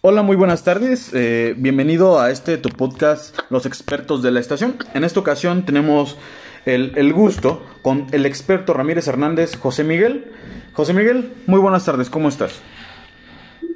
[0.00, 1.10] Hola, muy buenas tardes.
[1.12, 4.76] Eh, bienvenido a este tu podcast, Los expertos de la estación.
[4.94, 6.16] En esta ocasión tenemos
[6.64, 10.32] el, el, gusto con el experto Ramírez Hernández, José Miguel.
[10.78, 12.52] José Miguel, muy buenas tardes, ¿cómo estás?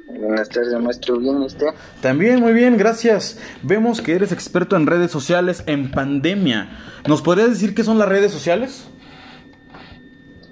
[0.07, 1.19] Buenas tardes, maestro.
[1.19, 1.67] ¿Bien usted?
[2.01, 3.37] También, muy bien, gracias.
[3.61, 6.69] Vemos que eres experto en redes sociales en pandemia.
[7.05, 8.85] ¿Nos podrías decir qué son las redes sociales?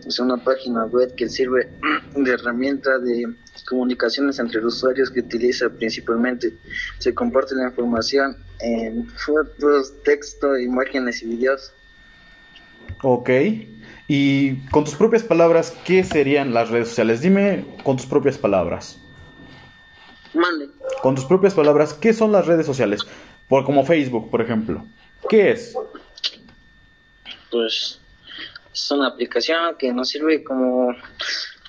[0.06, 1.70] Es una página web que sirve
[2.18, 3.34] de herramienta de
[3.70, 6.58] comunicaciones entre los usuarios que utiliza principalmente.
[6.98, 11.72] Se comparte la información en fotos, texto, imágenes y videos.
[13.04, 13.30] Ok.
[14.08, 17.22] Y con tus propias palabras, ¿qué serían las redes sociales?
[17.22, 19.00] Dime con tus propias palabras.
[20.34, 20.70] Mande.
[21.02, 23.02] Con tus propias palabras, ¿qué son las redes sociales?
[23.48, 24.86] Por, como Facebook, por ejemplo.
[25.30, 25.76] ¿Qué es?
[27.50, 28.00] Pues
[28.74, 30.96] es una aplicación que nos sirve como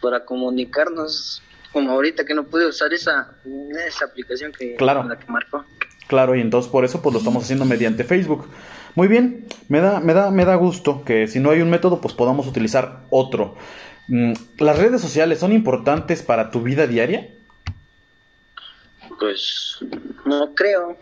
[0.01, 3.35] para comunicarnos como ahorita que no pude usar esa,
[3.87, 5.05] esa aplicación que claro.
[5.05, 5.65] la que marcó.
[6.13, 8.47] Claro, y entonces por eso pues lo estamos haciendo mediante Facebook.
[8.95, 12.03] Muy bien, me da, me da, me da gusto que si no hay un método,
[12.03, 13.55] pues podamos utilizar otro.
[14.09, 17.31] Mm, ¿Las redes sociales son importantes para tu vida diaria?
[19.19, 19.79] Pues
[20.27, 20.99] no creo.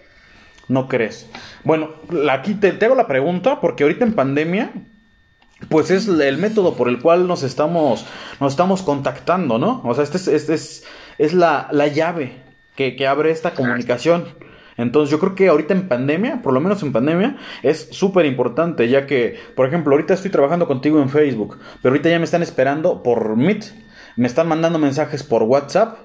[0.69, 1.29] No crees.
[1.65, 1.91] Bueno,
[2.31, 4.71] aquí te, te hago la pregunta porque ahorita en pandemia
[5.71, 8.07] pues es el método por el cual nos estamos,
[8.39, 9.83] nos estamos contactando, ¿no?
[9.85, 10.85] O sea, este es, este es,
[11.19, 12.45] es la, la llave
[12.77, 14.39] que, que, abre esta comunicación.
[14.81, 18.89] Entonces yo creo que ahorita en pandemia, por lo menos en pandemia, es súper importante,
[18.89, 22.43] ya que, por ejemplo, ahorita estoy trabajando contigo en Facebook, pero ahorita ya me están
[22.43, 23.65] esperando por Meet,
[24.17, 25.99] me están mandando mensajes por WhatsApp,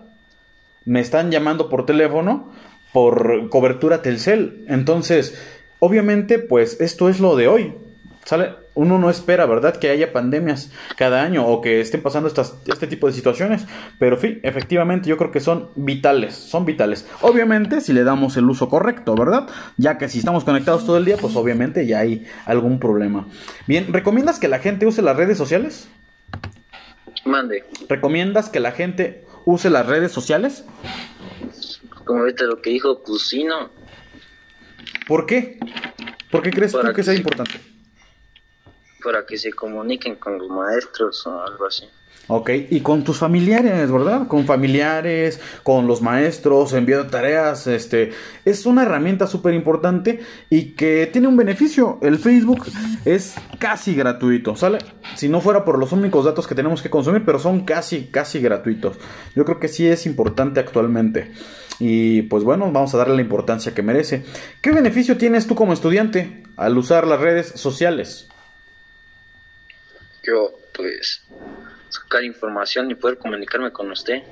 [0.86, 2.52] me están llamando por teléfono,
[2.94, 4.66] por cobertura Telcel.
[4.68, 5.38] Entonces,
[5.80, 7.74] obviamente, pues esto es lo de hoy.
[8.26, 8.56] ¿Sale?
[8.74, 12.88] Uno no espera, ¿verdad?, que haya pandemias cada año o que estén pasando estas, este
[12.88, 13.66] tipo de situaciones.
[14.00, 17.08] Pero, sí, efectivamente, yo creo que son vitales, son vitales.
[17.22, 19.48] Obviamente, si le damos el uso correcto, ¿verdad?
[19.78, 23.28] Ya que si estamos conectados todo el día, pues obviamente ya hay algún problema.
[23.68, 25.88] Bien, ¿recomiendas que la gente use las redes sociales?
[27.26, 27.64] Mande.
[27.88, 30.66] ¿Recomiendas que la gente use las redes sociales?
[32.06, 33.70] Como ahorita lo que dijo, pues sí, no.
[35.08, 35.60] ¿Por qué?
[36.32, 37.20] ¿Por qué crees Para tú que que sea sí.
[37.20, 37.75] importante?
[39.06, 41.86] Para que se comuniquen con los maestros o algo así.
[42.28, 44.28] Ok, y con tus familiares, ¿verdad?
[44.28, 51.06] Con familiares, con los maestros, enviando tareas, este, es una herramienta súper importante y que
[51.06, 52.00] tiene un beneficio.
[52.02, 52.66] El Facebook
[53.06, 54.80] es casi gratuito, ¿sale?
[55.16, 58.40] Si no fuera por los únicos datos que tenemos que consumir, pero son casi, casi
[58.40, 58.98] gratuitos.
[59.36, 61.32] Yo creo que sí es importante actualmente.
[61.80, 64.26] Y pues bueno, vamos a darle la importancia que merece.
[64.62, 68.30] ¿Qué beneficio tienes tú como estudiante al usar las redes sociales?
[70.76, 71.24] Pues,
[71.90, 74.24] sacar información y poder comunicarme con usted.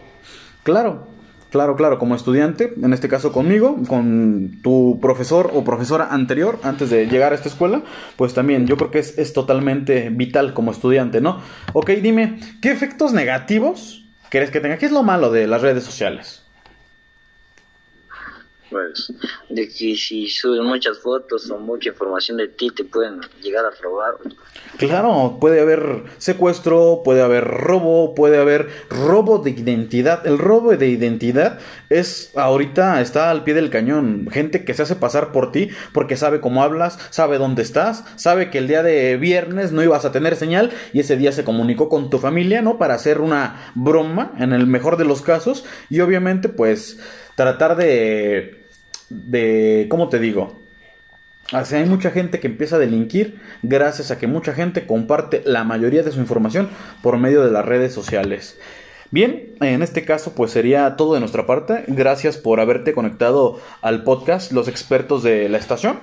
[0.63, 1.07] Claro,
[1.51, 6.89] claro, claro, como estudiante, en este caso conmigo, con tu profesor o profesora anterior, antes
[6.89, 7.83] de llegar a esta escuela,
[8.17, 11.41] pues también yo creo que es, es totalmente vital como estudiante, ¿no?
[11.73, 14.77] Ok, dime, ¿qué efectos negativos crees que tenga?
[14.77, 16.42] ¿Qué es lo malo de las redes sociales?
[18.73, 19.13] Pues,
[19.49, 23.69] de que si suben muchas fotos o mucha información de ti, te pueden llegar a
[23.83, 24.15] robar.
[24.77, 30.25] Claro, puede haber secuestro, puede haber robo, puede haber robo de identidad.
[30.25, 31.59] El robo de identidad
[31.91, 34.27] es ahorita está al pie del cañón.
[34.31, 38.49] Gente que se hace pasar por ti porque sabe cómo hablas, sabe dónde estás, sabe
[38.49, 41.89] que el día de viernes no ibas a tener señal y ese día se comunicó
[41.89, 42.79] con tu familia, ¿no?
[42.79, 46.97] Para hacer una broma en el mejor de los casos y obviamente pues
[47.35, 48.62] tratar de
[49.13, 50.59] de ¿cómo te digo?
[51.51, 55.43] O sea, hay mucha gente que empieza a delinquir gracias a que mucha gente comparte
[55.45, 56.69] la mayoría de su información
[57.01, 58.57] por medio de las redes sociales.
[59.11, 61.83] Bien, en este caso pues sería todo de nuestra parte.
[61.87, 65.99] Gracias por haberte conectado al podcast Los expertos de la estación.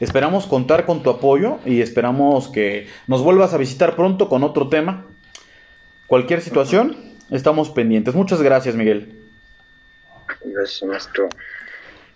[0.00, 4.70] Esperamos contar con tu apoyo y esperamos que nos vuelvas a visitar pronto con otro
[4.70, 5.04] tema.
[6.06, 6.96] Cualquier situación,
[7.30, 8.14] estamos pendientes.
[8.14, 9.20] Muchas gracias, Miguel.
[10.42, 11.28] Gracias, maestro.